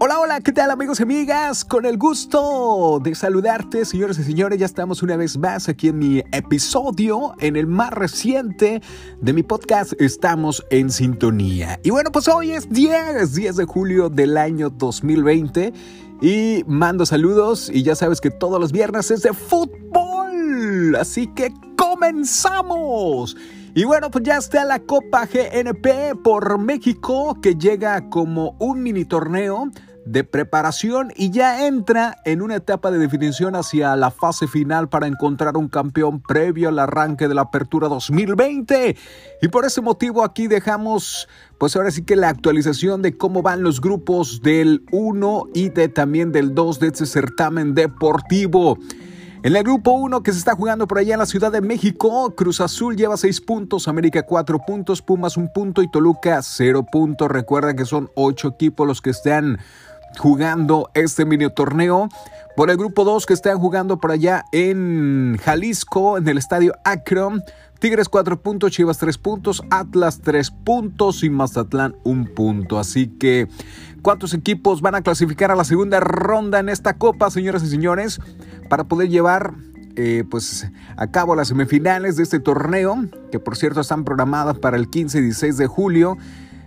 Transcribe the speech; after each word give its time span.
Hola, 0.00 0.18
hola, 0.18 0.40
¿qué 0.40 0.50
tal 0.50 0.72
amigos 0.72 0.98
y 0.98 1.04
amigas? 1.04 1.64
Con 1.64 1.86
el 1.86 1.96
gusto 1.96 3.00
de 3.02 3.14
saludarte, 3.14 3.84
señores 3.84 4.18
y 4.18 4.24
señores, 4.24 4.58
ya 4.58 4.66
estamos 4.66 5.04
una 5.04 5.16
vez 5.16 5.38
más 5.38 5.68
aquí 5.68 5.88
en 5.88 5.98
mi 5.98 6.18
episodio, 6.32 7.32
en 7.38 7.54
el 7.54 7.68
más 7.68 7.92
reciente 7.92 8.82
de 9.20 9.32
mi 9.32 9.44
podcast, 9.44 9.92
estamos 10.00 10.66
en 10.70 10.90
sintonía. 10.90 11.78
Y 11.84 11.90
bueno, 11.90 12.10
pues 12.10 12.26
hoy 12.26 12.50
es 12.50 12.68
10, 12.68 13.34
10 13.34 13.56
de 13.56 13.64
julio 13.66 14.10
del 14.10 14.36
año 14.36 14.68
2020 14.68 15.72
y 16.20 16.64
mando 16.66 17.06
saludos 17.06 17.70
y 17.72 17.84
ya 17.84 17.94
sabes 17.94 18.20
que 18.20 18.30
todos 18.30 18.60
los 18.60 18.72
viernes 18.72 19.12
es 19.12 19.22
de 19.22 19.32
fútbol, 19.32 20.96
así 20.96 21.28
que 21.28 21.54
comenzamos. 22.04 23.34
Y 23.74 23.84
bueno, 23.84 24.10
pues 24.10 24.24
ya 24.24 24.36
está 24.36 24.64
la 24.64 24.78
Copa 24.80 25.26
GNP 25.26 26.16
por 26.22 26.58
México 26.58 27.38
que 27.42 27.54
llega 27.54 28.10
como 28.10 28.56
un 28.58 28.82
mini 28.82 29.06
torneo 29.06 29.70
de 30.04 30.22
preparación 30.22 31.12
y 31.16 31.30
ya 31.30 31.66
entra 31.66 32.18
en 32.26 32.42
una 32.42 32.56
etapa 32.56 32.90
de 32.90 32.98
definición 32.98 33.56
hacia 33.56 33.96
la 33.96 34.10
fase 34.10 34.46
final 34.46 34.90
para 34.90 35.06
encontrar 35.06 35.56
un 35.56 35.68
campeón 35.68 36.20
previo 36.20 36.68
al 36.68 36.78
arranque 36.78 37.26
de 37.26 37.34
la 37.34 37.42
apertura 37.42 37.88
2020. 37.88 38.96
Y 39.40 39.48
por 39.48 39.64
ese 39.64 39.80
motivo 39.80 40.22
aquí 40.22 40.46
dejamos 40.46 41.26
pues 41.56 41.74
ahora 41.74 41.90
sí 41.90 42.02
que 42.02 42.16
la 42.16 42.28
actualización 42.28 43.00
de 43.00 43.16
cómo 43.16 43.40
van 43.40 43.62
los 43.62 43.80
grupos 43.80 44.42
del 44.42 44.84
1 44.92 45.46
y 45.54 45.70
de 45.70 45.88
también 45.88 46.32
del 46.32 46.54
2 46.54 46.80
de 46.80 46.88
este 46.88 47.06
certamen 47.06 47.74
deportivo. 47.74 48.78
En 49.44 49.54
el 49.54 49.62
grupo 49.62 49.90
1 49.90 50.22
que 50.22 50.32
se 50.32 50.38
está 50.38 50.54
jugando 50.54 50.86
por 50.86 50.96
allá 50.96 51.12
en 51.12 51.18
la 51.18 51.26
Ciudad 51.26 51.52
de 51.52 51.60
México, 51.60 52.34
Cruz 52.34 52.62
Azul 52.62 52.96
lleva 52.96 53.18
6 53.18 53.42
puntos, 53.42 53.88
América 53.88 54.22
4 54.22 54.58
puntos, 54.66 55.02
Pumas 55.02 55.36
1 55.36 55.50
punto 55.54 55.82
y 55.82 55.90
Toluca 55.90 56.40
0 56.40 56.86
puntos. 56.90 57.30
Recuerda 57.30 57.76
que 57.76 57.84
son 57.84 58.10
8 58.14 58.48
equipos 58.48 58.86
los 58.86 59.02
que 59.02 59.10
están 59.10 59.58
jugando 60.18 60.88
este 60.94 61.26
mini 61.26 61.50
torneo. 61.50 62.08
Por 62.56 62.70
el 62.70 62.78
grupo 62.78 63.04
2 63.04 63.26
que 63.26 63.34
están 63.34 63.58
jugando 63.58 63.98
por 63.98 64.12
allá 64.12 64.46
en 64.50 65.38
Jalisco, 65.44 66.16
en 66.16 66.26
el 66.26 66.38
estadio 66.38 66.72
Akron. 66.82 67.42
Tigres 67.80 68.08
4 68.08 68.40
puntos, 68.40 68.70
Chivas 68.70 68.96
3 68.96 69.18
puntos, 69.18 69.62
Atlas 69.68 70.20
3 70.22 70.52
puntos 70.52 71.22
y 71.22 71.28
Mazatlán 71.28 71.96
1 72.04 72.30
punto. 72.34 72.78
Así 72.78 73.08
que, 73.08 73.48
¿cuántos 74.00 74.32
equipos 74.32 74.80
van 74.80 74.94
a 74.94 75.02
clasificar 75.02 75.50
a 75.50 75.54
la 75.54 75.64
segunda 75.64 76.00
ronda 76.00 76.60
en 76.60 76.70
esta 76.70 76.96
copa, 76.96 77.30
señoras 77.30 77.62
y 77.62 77.68
señores? 77.68 78.20
Para 78.68 78.84
poder 78.84 79.08
llevar 79.08 79.54
eh, 79.96 80.24
pues, 80.28 80.68
a 80.96 81.06
cabo 81.08 81.36
las 81.36 81.48
semifinales 81.48 82.16
de 82.16 82.24
este 82.24 82.40
torneo, 82.40 83.04
que 83.30 83.38
por 83.38 83.56
cierto 83.56 83.80
están 83.80 84.04
programadas 84.04 84.58
para 84.58 84.76
el 84.76 84.88
15 84.88 85.18
y 85.18 85.22
16 85.22 85.56
de 85.56 85.66
julio. 85.66 86.18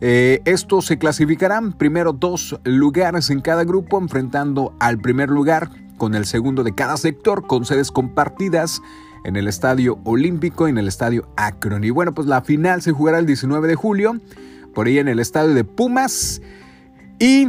Eh, 0.00 0.40
estos 0.44 0.86
se 0.86 0.98
clasificarán 0.98 1.72
primero 1.72 2.12
dos 2.12 2.60
lugares 2.62 3.30
en 3.30 3.40
cada 3.40 3.64
grupo, 3.64 3.98
enfrentando 3.98 4.72
al 4.78 4.98
primer 4.98 5.30
lugar 5.30 5.70
con 5.96 6.14
el 6.14 6.26
segundo 6.26 6.62
de 6.62 6.74
cada 6.74 6.96
sector, 6.96 7.46
con 7.48 7.64
sedes 7.64 7.90
compartidas 7.90 8.80
en 9.24 9.34
el 9.34 9.48
Estadio 9.48 9.98
Olímpico 10.04 10.68
y 10.68 10.70
en 10.70 10.78
el 10.78 10.86
Estadio 10.86 11.28
Akron. 11.36 11.82
Y 11.82 11.90
bueno, 11.90 12.14
pues 12.14 12.28
la 12.28 12.42
final 12.42 12.82
se 12.82 12.92
jugará 12.92 13.18
el 13.18 13.26
19 13.26 13.66
de 13.66 13.74
julio, 13.74 14.20
por 14.74 14.86
ahí 14.86 14.98
en 14.98 15.08
el 15.08 15.18
Estadio 15.18 15.54
de 15.54 15.64
Pumas. 15.64 16.40
Y 17.18 17.48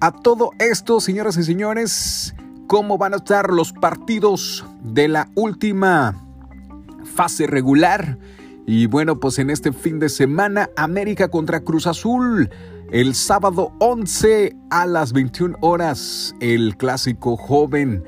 a 0.00 0.12
todo 0.12 0.52
esto, 0.58 0.98
señoras 1.00 1.36
y 1.36 1.44
señores, 1.44 2.34
¿cómo 2.70 2.98
van 2.98 3.14
a 3.14 3.16
estar 3.16 3.50
los 3.50 3.72
partidos 3.72 4.64
de 4.80 5.08
la 5.08 5.28
última 5.34 6.14
fase 7.16 7.48
regular? 7.48 8.16
Y 8.64 8.86
bueno, 8.86 9.18
pues 9.18 9.40
en 9.40 9.50
este 9.50 9.72
fin 9.72 9.98
de 9.98 10.08
semana, 10.08 10.70
América 10.76 11.26
contra 11.26 11.64
Cruz 11.64 11.88
Azul. 11.88 12.48
El 12.92 13.16
sábado 13.16 13.72
11 13.80 14.54
a 14.70 14.86
las 14.86 15.12
21 15.12 15.56
horas, 15.60 16.32
el 16.38 16.76
clásico 16.76 17.36
joven 17.36 18.04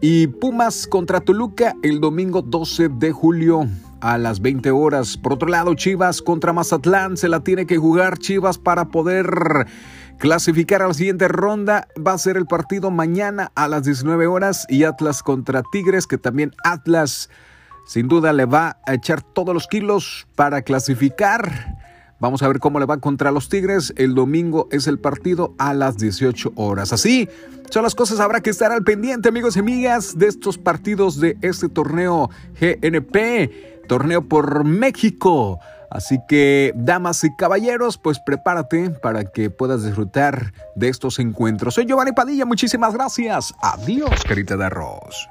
y 0.00 0.28
Pumas 0.28 0.86
contra 0.86 1.20
Toluca 1.20 1.74
el 1.82 1.98
domingo 1.98 2.42
12 2.42 2.90
de 2.90 3.10
julio 3.10 3.66
a 4.00 4.18
las 4.18 4.40
20 4.40 4.70
horas. 4.70 5.16
Por 5.16 5.32
otro 5.32 5.48
lado, 5.48 5.74
Chivas 5.74 6.22
contra 6.22 6.52
Mazatlán. 6.52 7.16
Se 7.16 7.28
la 7.28 7.40
tiene 7.40 7.66
que 7.66 7.76
jugar 7.76 8.18
Chivas 8.18 8.56
para 8.56 8.86
poder 8.86 9.66
clasificar 10.20 10.82
a 10.82 10.88
la 10.88 10.94
siguiente 10.94 11.26
ronda. 11.26 11.88
Va 12.06 12.12
a 12.12 12.18
ser 12.18 12.36
el 12.36 12.46
partido 12.46 12.92
mañana 12.92 13.50
a 13.56 13.66
las 13.66 13.82
19 13.82 14.28
horas. 14.28 14.66
Y 14.68 14.84
Atlas 14.84 15.24
contra 15.24 15.62
Tigres, 15.72 16.06
que 16.06 16.18
también 16.18 16.52
Atlas 16.62 17.28
sin 17.86 18.06
duda 18.06 18.32
le 18.32 18.44
va 18.44 18.78
a 18.86 18.94
echar 18.94 19.22
todos 19.22 19.52
los 19.52 19.66
kilos 19.66 20.28
para 20.36 20.62
clasificar. 20.62 21.78
Vamos 22.20 22.42
a 22.42 22.48
ver 22.48 22.60
cómo 22.60 22.78
le 22.78 22.86
va 22.86 22.98
contra 22.98 23.32
los 23.32 23.48
Tigres. 23.48 23.94
El 23.96 24.14
domingo 24.14 24.68
es 24.70 24.86
el 24.86 25.00
partido 25.00 25.54
a 25.58 25.72
las 25.72 25.96
18 25.96 26.52
horas. 26.54 26.92
Así 26.92 27.28
son 27.70 27.82
las 27.82 27.94
cosas. 27.94 28.20
Habrá 28.20 28.42
que 28.42 28.50
estar 28.50 28.70
al 28.70 28.84
pendiente, 28.84 29.30
amigos 29.30 29.56
y 29.56 29.60
amigas, 29.60 30.18
de 30.18 30.28
estos 30.28 30.58
partidos 30.58 31.18
de 31.18 31.38
este 31.40 31.70
torneo 31.70 32.28
GNP, 32.60 33.86
torneo 33.88 34.28
por 34.28 34.64
México. 34.64 35.58
Así 35.90 36.20
que, 36.28 36.72
damas 36.76 37.24
y 37.24 37.34
caballeros, 37.34 37.98
pues 37.98 38.20
prepárate 38.20 38.90
para 38.90 39.24
que 39.24 39.50
puedas 39.50 39.84
disfrutar 39.84 40.52
de 40.76 40.88
estos 40.88 41.18
encuentros. 41.18 41.74
Soy 41.74 41.86
Giovanni 41.86 42.12
Padilla, 42.12 42.46
muchísimas 42.46 42.94
gracias. 42.94 43.52
Adiós, 43.60 44.22
carita 44.24 44.56
de 44.56 44.66
arroz. 44.66 45.28